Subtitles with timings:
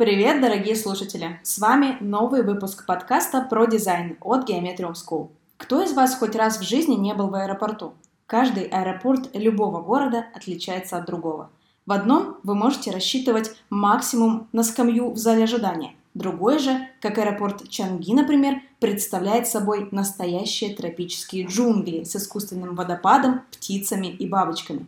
[0.00, 1.38] Привет, дорогие слушатели!
[1.42, 5.28] С вами новый выпуск подкаста про дизайн от Geometrium School.
[5.58, 7.92] Кто из вас хоть раз в жизни не был в аэропорту?
[8.26, 11.50] Каждый аэропорт любого города отличается от другого.
[11.84, 15.94] В одном вы можете рассчитывать максимум на скамью в зале ожидания.
[16.14, 24.06] Другой же, как аэропорт Чанги, например, представляет собой настоящие тропические джунгли с искусственным водопадом, птицами
[24.06, 24.86] и бабочками.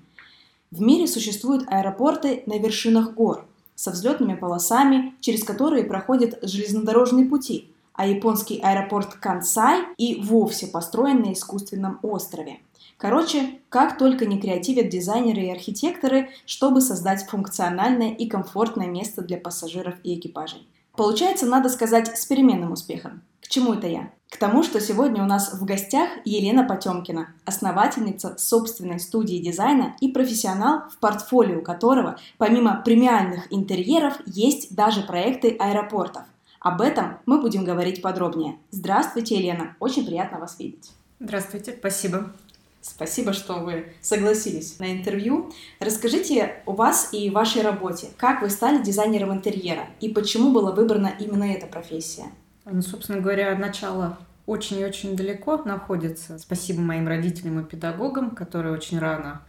[0.71, 3.45] В мире существуют аэропорты на вершинах гор–
[3.83, 11.23] со взлетными полосами, через которые проходят железнодорожные пути, а японский аэропорт Кансай и вовсе построен
[11.23, 12.61] на искусственном острове.
[12.97, 19.37] Короче, как только не креативят дизайнеры и архитекторы, чтобы создать функциональное и комфортное место для
[19.37, 20.69] пассажиров и экипажей.
[20.97, 23.23] Получается, надо сказать, с переменным успехом.
[23.41, 24.13] К чему это я?
[24.33, 30.09] К тому, что сегодня у нас в гостях Елена Потемкина, основательница собственной студии дизайна и
[30.09, 36.23] профессионал, в портфолио которого, помимо премиальных интерьеров, есть даже проекты аэропортов.
[36.61, 38.57] Об этом мы будем говорить подробнее.
[38.71, 40.93] Здравствуйте, Елена, очень приятно вас видеть.
[41.21, 42.33] Здравствуйте, спасибо.
[42.81, 45.53] Спасибо, что вы согласились на интервью.
[45.79, 48.09] Расскажите о вас и вашей работе.
[48.17, 52.25] Как вы стали дизайнером интерьера и почему была выбрана именно эта профессия?
[52.65, 56.39] Ну, собственно говоря, начало очень и очень далеко находится.
[56.39, 59.43] Спасибо моим родителям и педагогам, которые очень рано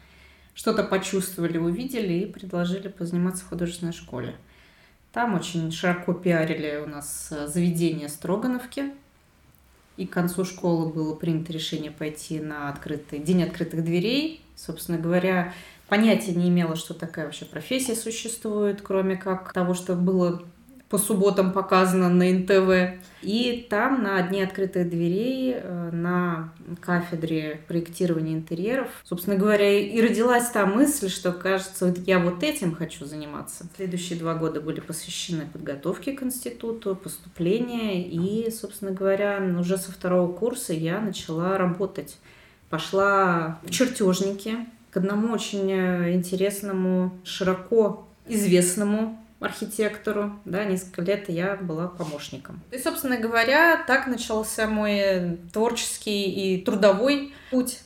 [0.54, 4.36] что-то почувствовали, увидели и предложили позаниматься в художественной школе.
[5.12, 8.92] Там очень широко пиарили у нас заведение Строгановки.
[9.96, 14.44] И к концу школы было принято решение пойти на открытый день открытых дверей.
[14.56, 15.54] Собственно говоря,
[15.88, 20.44] понятия не имела, что такая вообще профессия существует, кроме как того, что было
[20.94, 23.02] по субботам показано на НТВ.
[23.24, 30.52] И там на дне открытых дверей э, на кафедре проектирования интерьеров, собственно говоря, и родилась
[30.52, 33.66] та мысль, что, кажется, вот я вот этим хочу заниматься.
[33.76, 40.32] Следующие два года были посвящены подготовке к институту, поступлению, и, собственно говоря, уже со второго
[40.32, 42.18] курса я начала работать.
[42.70, 44.58] Пошла в чертежники
[44.92, 52.62] к одному очень э, интересному, широко известному архитектору, да, несколько лет я была помощником.
[52.72, 57.80] И, собственно говоря, так начался мой творческий и трудовой путь.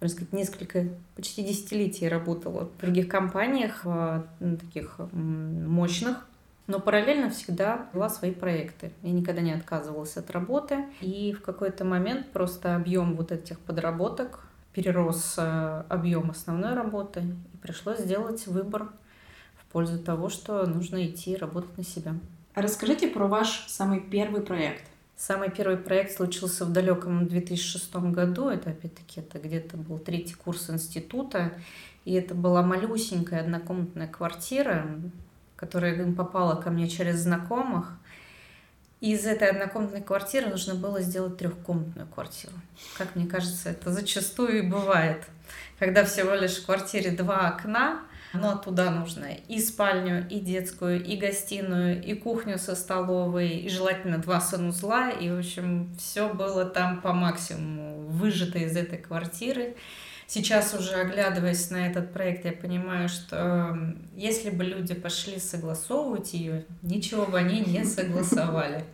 [0.00, 6.26] Можно сказать, несколько, почти десятилетий работала в других компаниях, в таких мощных,
[6.66, 8.92] но параллельно всегда вела свои проекты.
[9.02, 10.84] Я никогда не отказывалась от работы.
[11.00, 17.56] И в какой-то момент просто объем вот этих подработок перерос э, объем основной работы, и
[17.56, 18.90] пришлось сделать выбор
[19.72, 22.14] пользу того, что нужно идти работать на себя.
[22.54, 24.84] расскажите про ваш самый первый проект.
[25.16, 28.48] Самый первый проект случился в далеком 2006 году.
[28.48, 31.52] Это, опять-таки, это где-то был третий курс института.
[32.06, 34.86] И это была малюсенькая однокомнатная квартира,
[35.56, 37.92] которая попала ко мне через знакомых.
[39.00, 42.54] И из этой однокомнатной квартиры нужно было сделать трехкомнатную квартиру.
[42.98, 45.24] Как мне кажется, это зачастую и бывает.
[45.78, 48.02] Когда всего лишь в квартире два окна,
[48.32, 54.18] но туда нужно и спальню, и детскую, и гостиную, и кухню со столовой, и желательно
[54.18, 55.10] два санузла.
[55.10, 59.74] И, в общем, все было там по максимуму выжито из этой квартиры.
[60.26, 63.76] Сейчас уже оглядываясь на этот проект, я понимаю, что
[64.14, 68.84] если бы люди пошли согласовывать ее, ничего бы они не согласовали.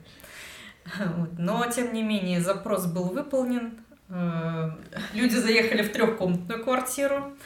[1.36, 3.78] Но, тем не менее, запрос был выполнен.
[4.08, 4.70] Э,
[5.12, 7.36] люди заехали в трехкомнатную квартиру.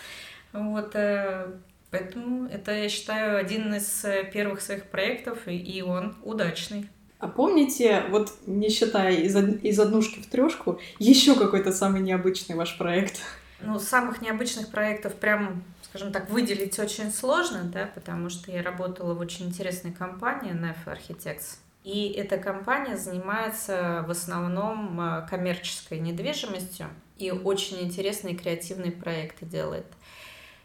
[0.53, 1.49] Вот, э,
[1.91, 6.89] Поэтому это, я считаю, один из э, первых своих проектов, и он удачный.
[7.19, 12.79] А помните, вот не считая из, из однушки в трешку, еще какой-то самый необычный ваш
[12.79, 13.21] проект?
[13.61, 19.13] Ну, самых необычных проектов прям, скажем так, выделить очень сложно, да, потому что я работала
[19.13, 21.59] в очень интересной компании NEF Architects.
[21.85, 26.87] И эта компания занимается в основном э, коммерческой недвижимостью
[27.19, 29.87] и очень интересные креативные проекты делает.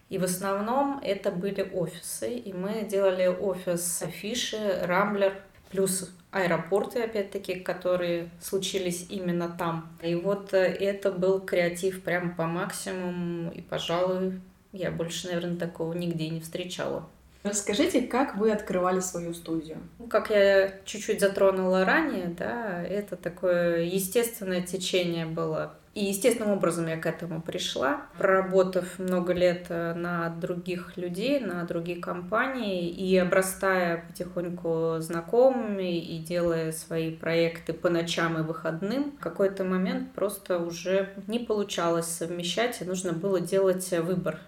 [0.10, 2.36] И в основном это были офисы.
[2.36, 5.34] И мы делали офис Афиши, Рамблер,
[5.72, 9.90] плюс аэропорты, опять-таки, которые случились именно там.
[10.02, 13.52] И вот э, это был креатив прям по максимуму.
[13.52, 14.40] И, пожалуй,
[14.74, 17.08] я больше, наверное, такого нигде не встречала.
[17.44, 19.78] Расскажите, как вы открывали свою студию?
[20.00, 26.88] Ну, как я чуть-чуть затронула ранее, да, это такое естественное течение было и естественным образом
[26.88, 33.18] я к этому пришла, проработав много лет э, на других людей, на другие компании и
[33.18, 40.60] обрастая потихоньку знакомыми и делая свои проекты по ночам и выходным, в какой-то момент просто
[40.60, 44.40] уже не получалось совмещать, и нужно было делать выбор.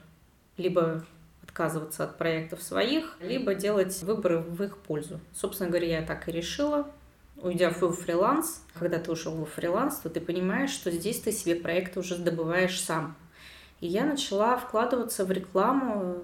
[0.58, 1.06] Либо
[1.44, 5.22] отказываться от проектов своих, либо делать выборы в их пользу.
[5.34, 6.88] Собственно говоря, я так и решила.
[7.42, 11.56] Уйдя в фриланс, когда ты ушел в фриланс, то ты понимаешь, что здесь ты себе
[11.56, 13.16] проекты уже добываешь сам.
[13.80, 16.24] И я начала вкладываться в рекламу,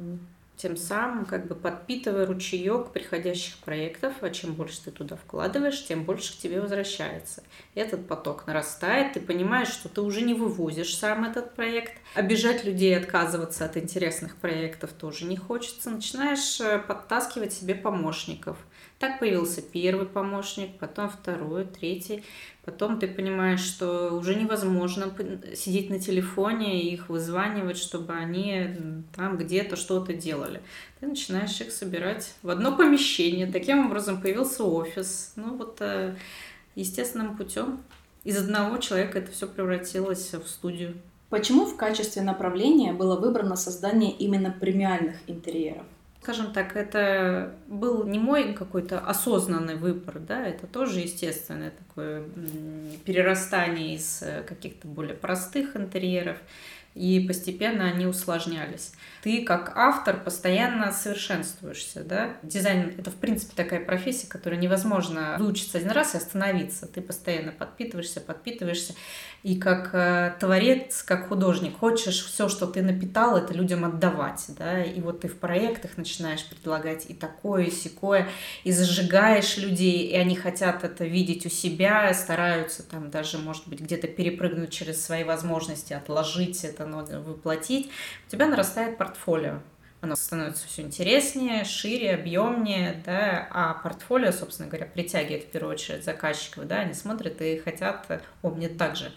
[0.58, 6.04] тем самым как бы подпитывая ручеек приходящих проектов, а чем больше ты туда вкладываешь, тем
[6.04, 7.44] больше к тебе возвращается.
[7.76, 12.98] Этот поток нарастает, ты понимаешь, что ты уже не вывозишь сам этот проект, обижать людей,
[12.98, 18.58] отказываться от интересных проектов тоже не хочется, начинаешь э, подтаскивать себе помощников–
[19.04, 22.24] так появился первый помощник, потом второй, третий.
[22.64, 25.14] Потом ты понимаешь, что уже невозможно
[25.54, 30.62] сидеть на телефоне и их вызванивать, чтобы они там где-то что-то делали.
[31.02, 33.52] Ты начинаешь их собирать в одно помещение.
[33.52, 35.34] Таким образом появился офис.
[35.36, 36.16] Ну вот э,
[36.76, 37.84] естественным путем.
[38.24, 40.94] Из одного человека это все превратилось в студию.
[41.30, 45.88] Почему в качестве направления было выбрано создание именно премиальных интерьеров?
[46.24, 52.24] Скажем так, это был не мой какой-то осознанный выбор, да, это тоже естественное такое
[53.04, 56.38] перерастание из э, каких-то более простых интерьеров,
[56.96, 58.94] и постепенно они усложнялись.
[59.24, 62.36] Ты как автор постоянно совершенствуешься, да.
[62.44, 66.88] Дизайн— это, в принципе, такая профессия, которая невозможно выучиться один раз и остановиться.
[66.88, 68.96] Ты постоянно подпитываешься, подпитываешься.
[69.44, 74.82] И как э, творец, как художник, хочешь все, что ты напитал, это людям отдавать, да,
[74.82, 78.30] и вот ты в проектах начинаешь предлагать и такое, и сякое,
[78.64, 83.82] и зажигаешь людей, и они хотят это видеть у себя, стараются там даже, может быть,
[83.82, 87.92] где-то перепрыгнуть через свои возможности, отложить это, но воплотить,
[88.28, 89.60] у тебя нарастает портфолио
[90.02, 96.04] оно становится все интереснее, шире, объемнее, да, а портфолио, собственно говоря, притягивает в первую очередь
[96.04, 98.06] заказчиков, да, они смотрят и хотят,
[98.42, 99.14] о, мне так же.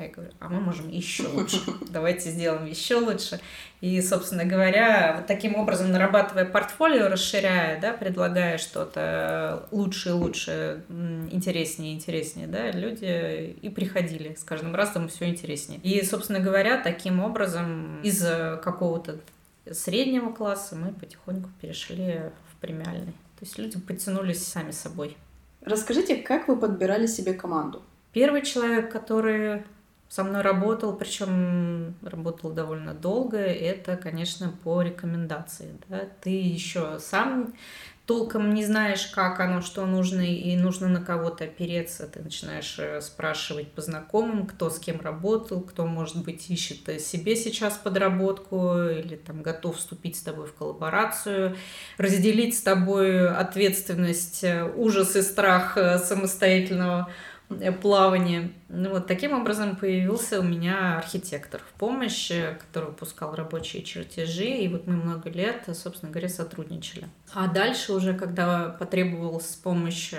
[0.00, 1.60] А я говорю, а мы можем еще лучше.
[1.90, 3.38] Давайте сделаем еще лучше.
[3.82, 10.84] И, собственно говоря, вот таким образом, нарабатывая портфолио, расширяя, да, предлагая что-то лучше и лучше,
[10.88, 15.80] интереснее и интереснее, да, люди и приходили с каждым разом все интереснее.
[15.80, 18.24] И, собственно говоря, таким образом из
[18.62, 19.20] какого-то
[19.70, 23.12] среднего класса мы потихоньку перешли в премиальный.
[23.38, 25.18] То есть люди подтянулись сами собой.
[25.60, 27.82] Расскажите, как вы подбирали себе команду?
[28.14, 29.62] Первый человек, который
[30.10, 35.78] со мной работал, причем работал довольно долго, это, конечно, по рекомендации.
[35.88, 36.00] Да?
[36.20, 37.54] Ты еще сам
[38.06, 42.08] толком не знаешь, как оно, что нужно, и нужно на кого-то опереться.
[42.08, 47.36] Ты начинаешь э, спрашивать по знакомым, кто с кем работал, кто, может быть, ищет себе
[47.36, 51.56] сейчас подработку или там готов вступить с тобой в коллаборацию,
[51.98, 57.29] разделить с тобой ответственность, э, ужас и страх э, самостоятельного Э,
[57.82, 58.52] плавание.
[58.68, 64.68] Ну, вот таким образом появился у меня архитектор в помощь, который выпускал рабочие чертежи, и
[64.68, 67.06] вот мы много лет, собственно говоря, сотрудничали.
[67.32, 70.12] А дальше уже, когда потребовалась помощь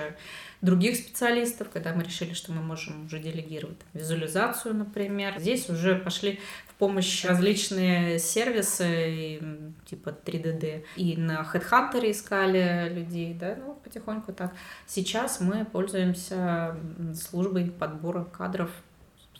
[0.61, 5.39] других специалистов, когда мы решили, что мы можем уже делегировать визуализацию, например.
[5.39, 9.41] Здесь уже пошли в помощь различные сервисы,
[9.85, 10.83] типа 3DD.
[10.95, 14.53] И на HeadHunter искали людей, да, ну, потихоньку так.
[14.87, 16.77] Сейчас мы пользуемся
[17.15, 18.69] службой подбора кадров,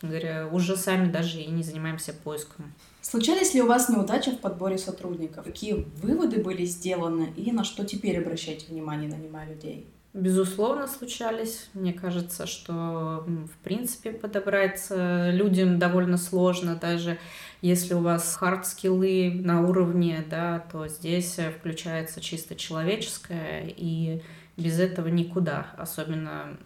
[0.00, 2.72] говоря, уже сами даже и не занимаемся поиском.
[3.00, 5.44] Случались ли у вас неудачи в подборе сотрудников?
[5.44, 9.86] Какие выводы были сделаны и на что теперь обращаете внимание, нанимая людей?
[10.14, 11.70] Безусловно, случались.
[11.72, 17.18] Мне кажется, что, в принципе, подобрать людям довольно сложно, даже
[17.62, 24.20] если у вас хард-скиллы на уровне, да, то здесь включается чисто человеческое, и
[24.56, 26.56] без этого никуда, особенно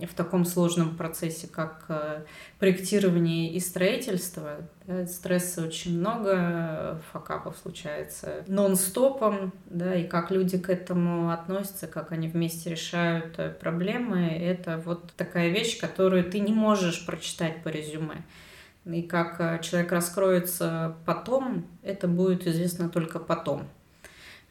[0.00, 2.24] в таком сложном процессе, как э,
[2.58, 4.56] проектирование и строительство.
[4.86, 12.12] Да, стресса очень много, факапов случается нон-стопом, да, и как люди к этому относятся, как
[12.12, 17.68] они вместе решают э, проблемы, это вот такая вещь, которую ты не можешь прочитать по
[17.68, 18.22] резюме.
[18.84, 23.68] И как э, человек раскроется потом, это будет известно только потом.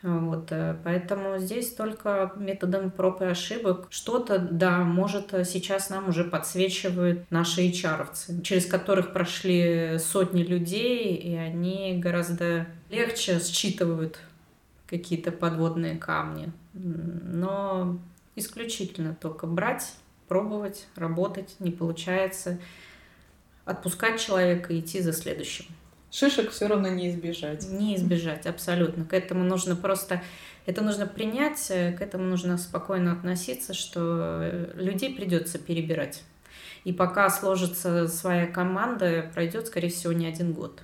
[0.03, 6.10] Вот, э, поэтому здесь только методом проб и ошибок что-то, да, может, э, сейчас нам
[6.10, 14.20] уже подсвечивают наши hr через которых прошли сотни людей, и они гораздо легче считывают
[14.88, 16.51] какие-то подводные камни.
[16.74, 18.00] Но
[18.36, 19.93] исключительно только брать,
[20.27, 22.58] пробовать, работать, не получается,
[23.65, 25.65] отпускать человека и идти за следующим
[26.12, 27.68] шишек все равно не избежать.
[27.70, 29.06] Не избежать, абсолютно.
[29.06, 30.22] К этому нужно просто,
[30.65, 36.24] это нужно принять, э, к этому нужно спокойно относиться, что э, людей придется перебирать.
[36.84, 40.82] И пока сложится своя команда, пройдет, скорее всего, не один год.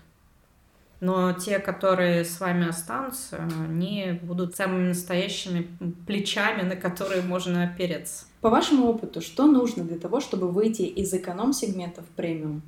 [1.00, 5.68] Но те, которые с вами останутся, они будут самыми настоящими
[6.08, 8.26] плечами, на которые можно опереться.
[8.42, 12.64] По вашему опыту, что нужно для того, чтобы выйти из эконом-сегмента в премиум?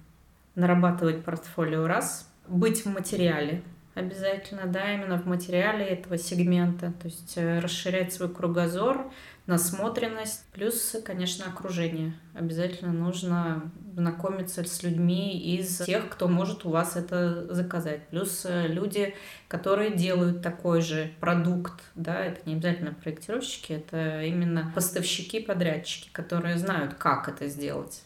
[0.53, 3.61] Нарабатывать портфолио раз, быть в материале,
[3.95, 9.11] обязательно, да, именно в материале этого сегмента, то есть э, расширять свой кругозор,
[9.45, 12.13] насмотренность, плюс, конечно, окружение.
[12.35, 18.07] Обязательно нужно знакомиться с людьми из тех, кто может у вас это заказать.
[18.09, 19.15] Плюс э, люди,
[19.47, 26.57] которые делают такой же продукт, да, это не обязательно проектировщики, это именно поставщики, подрядчики, которые
[26.57, 28.03] знают, как это сделать.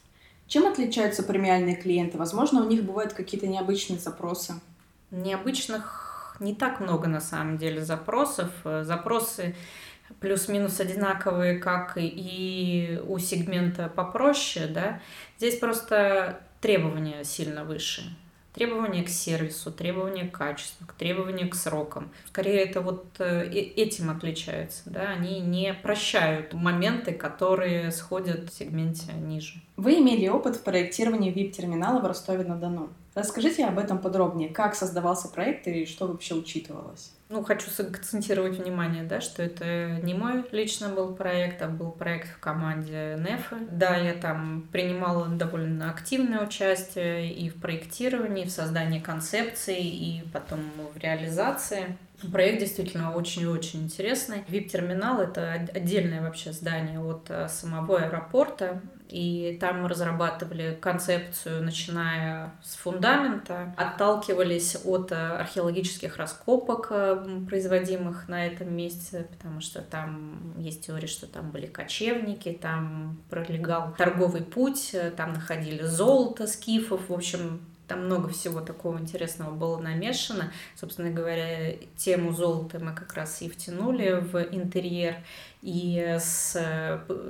[0.53, 2.19] Чем отличаются премиальные клиенты?
[2.19, 4.53] Возможно, у них бывают какие-то необычные запросы.
[5.09, 8.51] Необычных не так много на самом деле запросов.
[8.63, 9.55] Запросы
[10.19, 15.01] плюс-минус одинаковые, как и у сегмента попроще, да.
[15.39, 18.03] Здесь просто требования сильно выше.
[18.53, 22.11] Требования к сервису, требования к качеству, требования к срокам.
[22.27, 24.83] Скорее, это вот э, этим отличаются.
[24.85, 25.09] Да?
[25.09, 29.61] Они не прощают моменты, которые сходят в сегменте ниже.
[29.75, 32.89] Вы имели опыт в проектировании VIP-терминала в Ростове-на-Дону.
[33.15, 34.49] Расскажите об этом подробнее.
[34.49, 37.11] Как создавался проект и что вообще учитывалось?
[37.33, 42.29] Ну, хочу сакцентировать внимание, да, что это не мой лично был проект, а был проект
[42.29, 43.57] в команде Нефы.
[43.71, 50.23] Да, я там принимала довольно активное участие и в проектировании, и в создании концепции, и
[50.31, 50.59] потом
[50.93, 51.97] в реализации.
[52.31, 54.43] Проект действительно очень-очень интересный.
[54.47, 58.81] VIP-терминал— это отдельное вообще здание от э, самого аэропорта.
[59.09, 68.27] И там мы разрабатывали концепцию, начиная с фундамента, отталкивались от э, археологических раскопок, э, производимых
[68.27, 74.41] на этом месте, потому что там есть теория, что там были кочевники, там пролегал торговый
[74.41, 80.51] путь, там находили золото скифов, в общем, там много всего такого интересного было намешано.
[80.75, 85.17] Собственно говоря, тему золота мы как раз и втянули в интерьер
[85.61, 86.51] и с,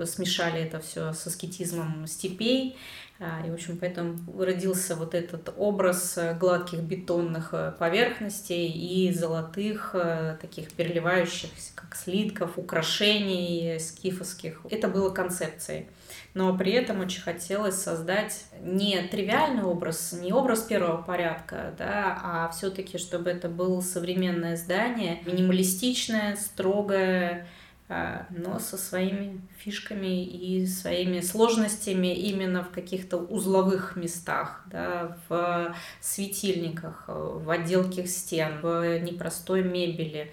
[0.06, 2.78] смешали это все с аскетизмом степей.
[3.20, 9.96] А, и, в общем, поэтому родился вот этот образ гладких бетонных поверхностей и золотых,
[10.42, 14.62] таких переливающихся, как слитков, украшений скифовских.
[14.70, 15.88] Это было концепцией
[16.34, 22.50] но при этом очень хотелось создать не тривиальный образ, не образ первого порядка, да, а
[22.50, 27.48] все-таки, чтобы это было современное здание, минималистичное, строгое,
[27.88, 35.76] а, но со своими фишками и своими сложностями именно в каких-то узловых местах, да, в
[36.02, 40.32] светильниках, в отделке стен, в непростой мебели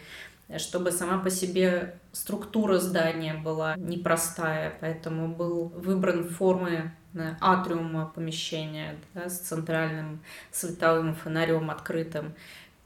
[0.58, 6.92] чтобы сама по себе структура здания была непростая, поэтому был выбран формы
[7.40, 12.34] атриума помещения да, с центральным световым фонарем открытым.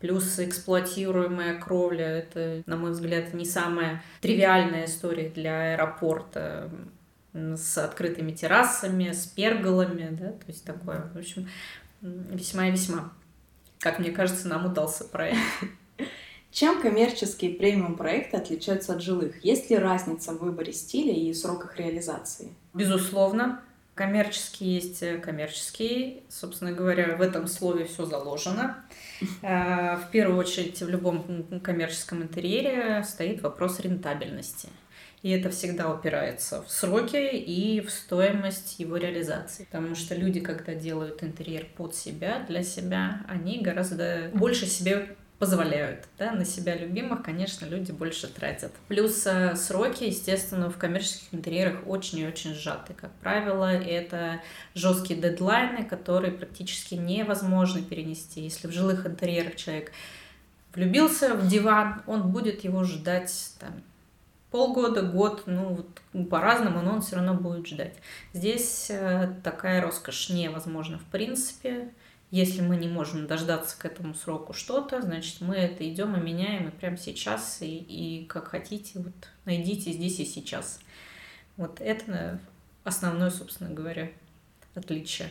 [0.00, 2.06] Плюс эксплуатируемая кровля.
[2.06, 6.70] Это, на мой взгляд, не самая тривиальная история для аэропорта
[7.32, 11.48] с открытыми террасами, с перголами, да, то есть такое, в общем,
[12.00, 13.12] весьма и весьма,
[13.80, 15.38] как мне кажется, нам удался проект.
[16.54, 19.44] Чем коммерческие премиум-проекты отличаются от жилых?
[19.44, 22.52] Есть ли разница в выборе стиля и сроках реализации?
[22.72, 23.60] Безусловно.
[23.96, 26.22] Коммерческие есть э, коммерческие.
[26.28, 28.76] Собственно говоря, в этом слове все заложено.
[29.42, 34.68] Э, в первую очередь, в любом коммерческом интерьере стоит вопрос рентабельности.
[35.22, 39.64] И это всегда упирается в сроки и в стоимость его реализации.
[39.64, 46.06] Потому что люди, когда делают интерьер под себя, для себя, они гораздо больше себе позволяют.
[46.18, 48.72] Да, на себя любимых, конечно, люди больше тратят.
[48.88, 52.94] Плюс э, сроки, естественно, в коммерческих интерьерах очень и очень сжаты.
[52.94, 54.40] Как правило, это
[54.74, 58.42] жесткие дедлайны, которые практически невозможно перенести.
[58.42, 59.92] Если в жилых интерьерах человек
[60.72, 63.82] влюбился в диван, он будет его ждать там,
[64.50, 67.94] полгода, год, ну вот по-разному, но он все равно будет ждать.
[68.32, 71.88] Здесь э, такая роскошь невозможна в принципе.
[72.30, 76.68] Если мы не можем дождаться к этому сроку что-то, значит, мы это идем и меняем
[76.68, 79.14] и прямо сейчас, и, и как хотите, вот
[79.44, 80.80] найдите здесь и сейчас.
[81.56, 82.40] Вот это
[82.82, 84.10] основное, собственно говоря,
[84.74, 85.30] отличие.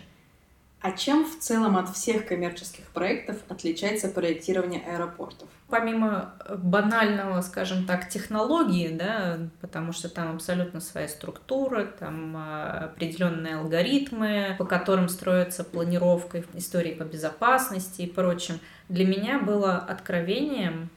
[0.84, 5.48] А чем в целом от всех коммерческих проектов отличается проектирование аэропортов?
[5.70, 13.60] Помимо банального, скажем так, технологии, да, потому что там абсолютно своя структура, там а, определенные
[13.60, 18.60] алгоритмы, по которым строится планировка, истории по безопасности и прочим,
[18.90, 20.90] для меня было откровением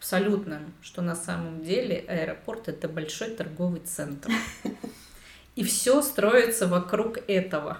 [0.00, 4.32] абсолютным, что на самом деле аэропорт это большой торговый центр.
[5.54, 7.78] И все строится вокруг этого.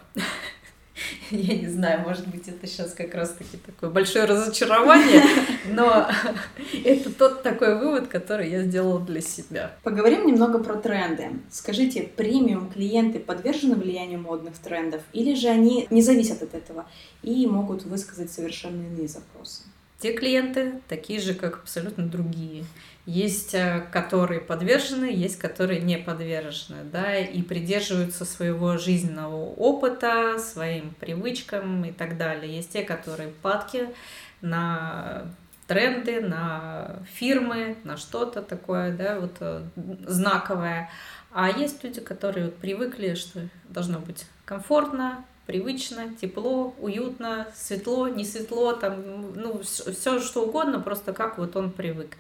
[1.31, 5.23] Я не знаю, может быть, это сейчас как раз-таки такое большое разочарование,
[5.71, 6.09] но
[6.85, 9.73] это тот такой вывод, который я сделала для себя.
[9.83, 11.31] Поговорим немного про тренды.
[11.51, 16.87] Скажите, премиум клиенты подвержены влиянию модных трендов или же они не зависят от этого
[17.23, 19.63] и могут высказать совершенно иные запросы?
[19.99, 22.65] Те клиенты такие же, как абсолютно другие.
[23.05, 30.95] Есть, э, которые подвержены, есть, которые не подвержены, да, и придерживаются своего жизненного опыта, своим
[31.01, 32.57] привычкам и так далее.
[32.57, 33.89] Есть те, которые падки
[34.41, 35.25] на
[35.67, 39.65] тренды, на фирмы, на что-то такое, да, вот э,
[40.07, 40.91] знаковое.
[41.33, 48.27] А есть люди, которые вот привыкли, что должно быть комфортно, привычно, тепло, уютно, светло, не
[48.27, 52.19] светло, там, ну, все что угодно, просто как вот он привык.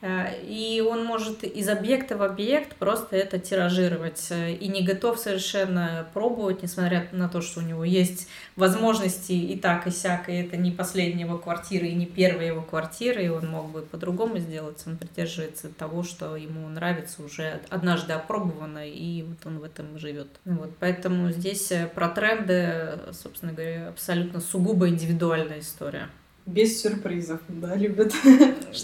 [0.00, 5.18] Э, и он может из объекта в объект просто это тиражировать э, и не готов
[5.18, 10.34] совершенно пробовать, несмотря на то, что у него есть возможности и так, и сяк, и
[10.34, 14.38] это не последняя его квартира, и не первая его квартира, и он мог бы по-другому
[14.38, 19.98] сделать, он придерживается того, что ему нравится, уже однажды опробовано, и вот он в этом
[19.98, 20.28] живет.
[20.44, 26.08] Вот, поэтому здесь э, про тренды, собственно говоря, абсолютно сугубо индивидуальная история
[26.48, 28.12] без сюрпризов, да, любят.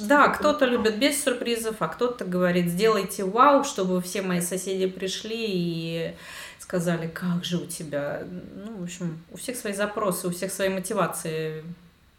[0.02, 5.46] Да, кто-то любит без сюрпризов, а кто-то говорит, сделайте вау, чтобы все мои соседи пришли
[5.48, 6.14] и
[6.58, 8.22] сказали, как же у тебя.
[8.54, 11.64] Ну, в общем, у всех свои запросы, у всех свои мотивации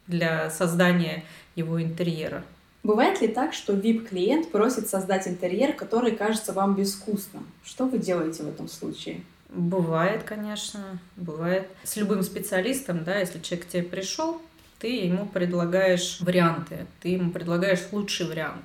[0.08, 1.24] для создания
[1.56, 2.44] его интерьера.
[2.84, 7.46] Бывает ли так, что VIP-клиент просит создать интерьер, который кажется вам безвкусным?
[7.64, 9.22] Что вы делаете в этом случае?
[9.50, 11.68] Бывает, конечно, бывает.
[11.84, 14.42] С любым специалистом, да, если человек к тебе пришел,
[14.86, 18.64] ты ему предлагаешь варианты, ты ему предлагаешь лучший вариант.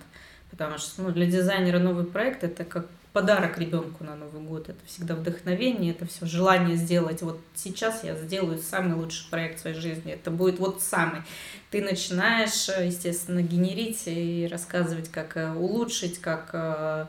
[0.50, 4.68] Потому что ну, для дизайнера новый проект это как подарок ребенку на Новый год.
[4.68, 7.22] Это всегда вдохновение, это все желание сделать.
[7.22, 10.12] Вот сейчас я сделаю самый лучший проект в своей жизни.
[10.12, 11.22] Это будет вот самый.
[11.70, 17.06] Ты начинаешь, естественно, генерить и рассказывать, как э, улучшить, как э,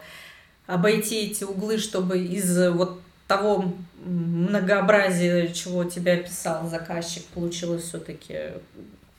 [0.67, 3.73] обойти эти углы, чтобы из вот того
[4.05, 8.35] многообразия, чего тебя писал заказчик, получилось все-таки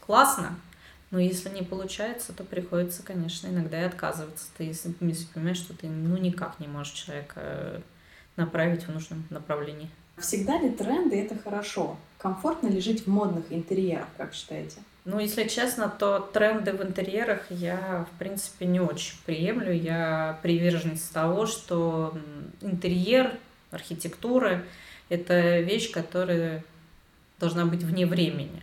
[0.05, 0.55] классно.
[1.11, 4.47] Но если не получается, то приходится, конечно, иногда и отказываться.
[4.57, 7.81] Ты если, понимаешь, что ты ну никак не можешь человека э,
[8.37, 9.91] направить в нужном направлении.
[10.17, 11.99] Всегда ли тренды это хорошо?
[12.19, 14.79] Комфортно ли жить в модных интерьерах, как считаете?
[15.05, 19.73] Ну, если честно, то тренды в интерьерах я, в принципе, не очень приемлю.
[19.73, 22.17] Я приверженец того, что
[22.61, 23.37] интерьер
[23.73, 24.65] архитектуры–
[25.09, 26.65] это вещь, которая
[27.41, 28.63] должна быть вне времени.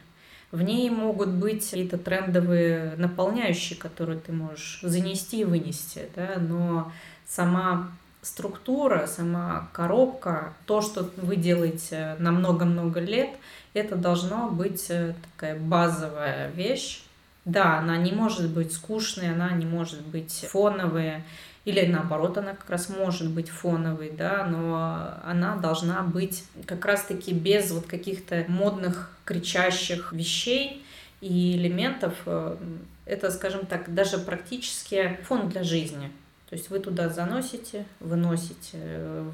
[0.52, 6.92] В ней могут быть какие-то трендовые наполняющие, которые ты можешь занести и вынести, да, но
[7.28, 13.30] сама структура, сама коробка, то, что вы делаете на много-много лет,
[13.74, 17.04] это должно быть э, такая базовая вещь.
[17.46, 21.24] Да, она не может быть скучной, она не может быть фоновой,
[21.65, 27.34] или наоборот, она как раз может быть фоновой, да, но она должна быть как раз-таки
[27.34, 30.84] без вот каких-то модных, кричащих вещей
[31.22, 32.13] и элементов.
[32.26, 32.58] Э,
[33.06, 36.12] это, скажем так, даже практически фон для жизни.
[36.50, 38.78] То есть вы туда заносите, выносите,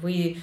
[0.02, 0.38] вы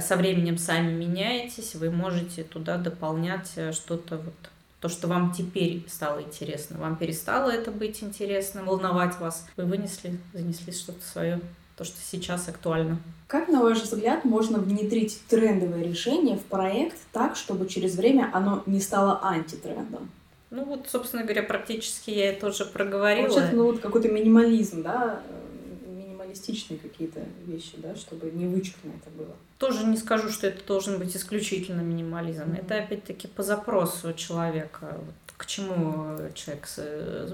[0.00, 4.34] со временем сами меняетесь, вы можете туда дополнять э, что-то вот
[4.80, 6.78] то, что вам теперь стало интересно.
[6.78, 9.44] Вам перестало это быть интересным, волновать вас.
[9.56, 11.40] Вы вынесли, занесли что-то свое,
[11.76, 12.98] то, что сейчас актуально.
[13.26, 18.62] Как, на ваш взгляд, можно внедрить трендовое решение в проект так, чтобы через время оно
[18.66, 20.10] не стало антитрендом?
[20.50, 23.26] Ну вот, собственно говоря, практически я это уже проговорила.
[23.26, 25.20] Получается, ну вот какой-то минимализм, да,
[26.28, 29.34] минималистичные какие-то вещи, да, чтобы не вычурно это было.
[29.58, 32.42] Тоже не скажу, что это должен быть исключительно минимализм.
[32.42, 32.60] Mm-hmm.
[32.60, 34.96] Это опять-таки по запросу человека.
[34.98, 36.68] Вот к чему человек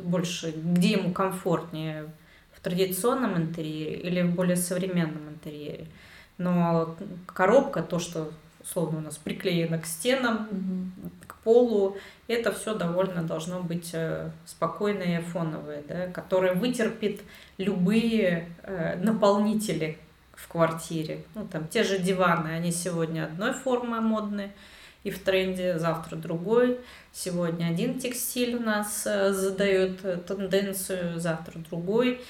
[0.02, 2.10] больше, где ему комфортнее
[2.52, 5.86] в традиционном интерьере или в более современном интерьере.
[6.38, 11.10] Но коробка, то, что условно у нас приклеено к стенам, mm-hmm.
[11.44, 17.20] Полу, это все довольно должно быть э, спокойное фоновое, да, которое вытерпит
[17.58, 19.98] любые э, наполнители
[20.32, 21.24] в квартире.
[21.34, 24.52] Ну, там те же диваны, они сегодня одной формы модные
[25.04, 26.80] и в тренде, завтра другой.
[27.12, 32.20] Сегодня один текстиль у нас э, задает тенденцию, завтра другой.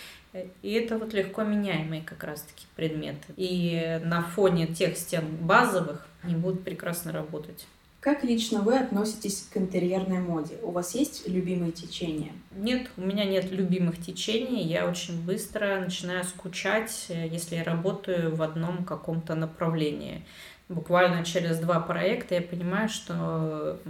[0.62, 3.32] И это вот легко меняемые как раз-таки предметы.
[3.36, 7.66] И на фоне тех стен базовых они будут прекрасно работать.
[8.04, 10.56] Как лично вы относитесь к интерьерной моде?
[10.60, 12.32] У вас есть любимые течения?
[12.54, 14.62] Нет, у меня нет любимых течений.
[14.62, 20.22] Я очень быстро начинаю скучать, э, если я работаю в одном каком-то направлении.
[20.68, 23.80] буквально через два проекта я понимаю, что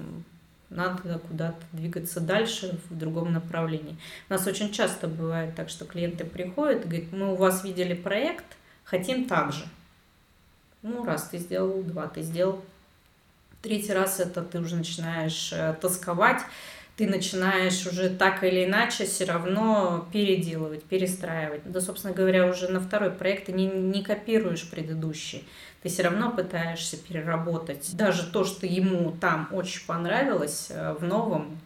[0.70, 3.96] надо куда-то двигаться дальше в другом направлении.
[4.28, 7.94] У нас очень часто бывает так, что клиенты приходят и говорят, мы у вас видели
[7.94, 8.44] проект,
[8.84, 9.64] хотим так же.
[10.82, 12.62] Ну, раз ты сделал, два ты сделал.
[13.64, 16.42] Третий раз это ты уже начинаешь э, тосковать,
[16.98, 21.62] ты начинаешь уже так или иначе все равно переделывать, перестраивать.
[21.64, 25.48] Да, собственно говоря, уже на второй проект ты не, не копируешь предыдущий.
[25.82, 31.58] Ты все равно пытаешься переработать даже то, что ему там очень понравилось, э, в новом,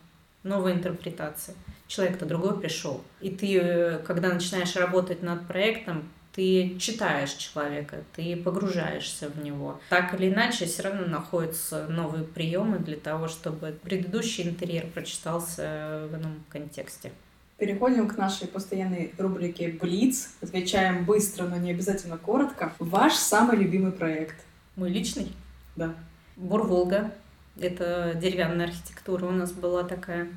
[0.44, 1.56] новой интерпретации.
[1.88, 3.02] Человек-то другой пришел.
[3.20, 6.08] И ты, э, когда начинаешь работать над проектом,
[6.38, 9.80] ты читаешь человека, ты погружаешься в него.
[9.88, 16.14] Так или иначе, все равно находятся новые приемы для того, чтобы предыдущий интерьер прочитался в
[16.14, 17.10] ином контексте.
[17.56, 20.28] Переходим к нашей постоянной рубрике «Блиц».
[20.40, 22.72] Отвечаем быстро, но не обязательно коротко.
[22.78, 24.36] Ваш самый любимый проект?
[24.76, 25.32] Мой личный?
[25.74, 25.92] Да.
[26.36, 27.10] Бур-Волга.
[27.58, 30.28] Это деревянная архитектура у нас была такая.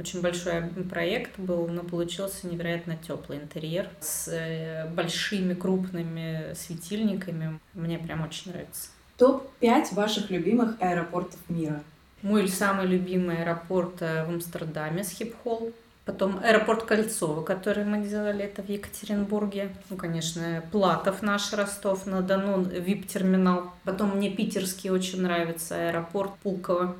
[0.00, 7.60] Очень большой проект был, но получился невероятно теплый интерьер с э, большими крупными светильниками.
[7.74, 8.88] Мне прям очень нравится.
[9.18, 11.82] Топ-5 ваших любимых аэропортов мира.
[12.22, 15.70] Мой самый любимый аэропорт э, в Амстердаме, Схипхолл.
[16.06, 19.68] Потом аэропорт Кольцово, который мы делали, это в Екатеринбурге.
[19.90, 23.74] Ну, конечно, Платов наш, Ростов-на-Дону, ВИП-терминал.
[23.84, 26.96] Потом мне питерский очень нравится, аэропорт Пулково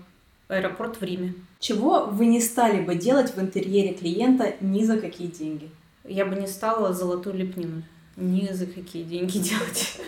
[0.51, 1.35] аэропорт в Риме.
[1.59, 5.71] Чего вы не стали бы делать в интерьере клиента ни за какие деньги?
[6.05, 7.83] Я бы не стала золотую лепнину
[8.17, 10.01] ни за какие деньги делать.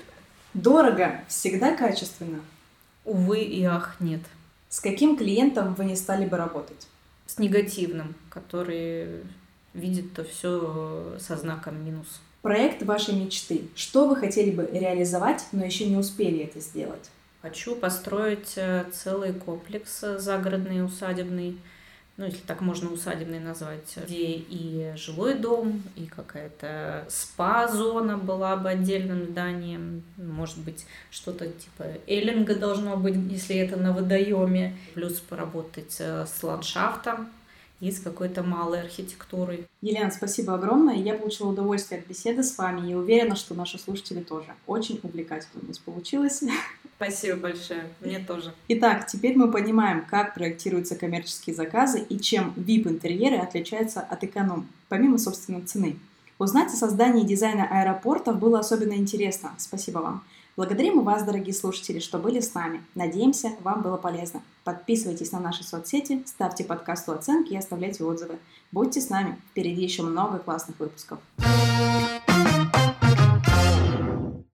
[0.55, 2.41] Дорого, всегда качественно.
[3.05, 4.21] Увы и ах, нет.
[4.69, 6.87] С каким клиентом вы не стали бы работать?
[7.27, 9.23] С негативным, который
[9.75, 12.21] видит то все со знаком минус.
[12.43, 13.63] Проект вашей мечты.
[13.75, 17.11] Что вы хотели бы реализовать, но еще не успели это сделать?
[17.43, 21.59] Хочу построить э, целый комплекс загородный, усадебный,
[22.17, 28.69] ну, если так можно усадебный назвать, где и жилой дом, и какая-то спа-зона была бы
[28.71, 30.05] отдельным зданием.
[30.17, 34.77] Может быть, что-то типа эллинга должно быть, если это на водоеме.
[34.95, 37.29] Плюс поработать э, с ландшафтом,
[37.83, 39.67] и с какой-то малой архитектурой.
[39.81, 40.95] Елена, спасибо огромное.
[40.95, 44.47] Я получила удовольствие от беседы с вами и уверена, что наши слушатели тоже.
[44.69, 46.45] Очень увлекательно у нас получилось.
[46.97, 47.89] Спасибо большое.
[48.01, 48.55] Мне тоже.
[48.69, 55.19] Итак, теперь мы понимаем, как проектируются коммерческие заказы и чем VIP-интерьеры отличаются от эконом, помимо,
[55.19, 55.99] собственно, цены.
[56.39, 59.55] Узнать о создании дизайна аэропортов было особенно интересно.
[59.59, 60.25] Спасибо вам.
[60.55, 62.85] Благодарим вас, дорогие слушатели, что были с нами.
[62.95, 64.43] Надеемся, вам было полезно.
[64.65, 68.39] Подписывайтесь на наши соцсети, ставьте подкасту оценки и оставляйте отзывы.
[68.71, 71.21] Будьте с нами, впереди еще много классных выпусков.